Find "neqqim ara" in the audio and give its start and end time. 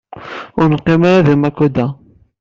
0.69-1.25